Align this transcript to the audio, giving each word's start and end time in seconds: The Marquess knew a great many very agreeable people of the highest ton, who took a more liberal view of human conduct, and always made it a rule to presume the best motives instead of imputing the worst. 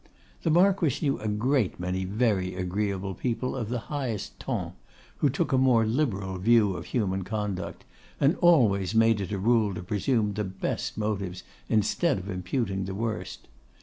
The 0.41 0.49
Marquess 0.49 1.03
knew 1.03 1.19
a 1.19 1.27
great 1.27 1.79
many 1.79 2.05
very 2.05 2.55
agreeable 2.55 3.13
people 3.13 3.55
of 3.55 3.69
the 3.69 3.81
highest 3.93 4.39
ton, 4.39 4.71
who 5.17 5.29
took 5.29 5.51
a 5.53 5.59
more 5.59 5.85
liberal 5.85 6.39
view 6.39 6.75
of 6.75 6.85
human 6.85 7.21
conduct, 7.23 7.85
and 8.19 8.35
always 8.37 8.95
made 8.95 9.21
it 9.21 9.31
a 9.31 9.37
rule 9.37 9.75
to 9.75 9.83
presume 9.83 10.33
the 10.33 10.43
best 10.43 10.97
motives 10.97 11.43
instead 11.69 12.17
of 12.17 12.31
imputing 12.31 12.85
the 12.85 12.95
worst. 12.95 13.47